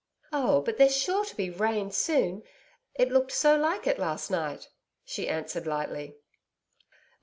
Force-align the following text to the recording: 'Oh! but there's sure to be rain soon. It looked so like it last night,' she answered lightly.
'Oh! 0.33 0.61
but 0.61 0.77
there's 0.79 0.97
sure 0.97 1.23
to 1.25 1.35
be 1.37 1.51
rain 1.51 1.91
soon. 1.91 2.41
It 2.95 3.11
looked 3.11 3.31
so 3.31 3.55
like 3.55 3.85
it 3.85 3.99
last 3.99 4.31
night,' 4.31 4.67
she 5.05 5.29
answered 5.29 5.67
lightly. 5.67 6.15